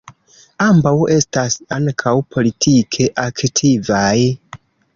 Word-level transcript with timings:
Ambaŭ 0.63 0.93
estas 1.15 1.57
ankaŭ 1.77 2.15
politike 2.37 3.09
aktivaj. 3.27 4.15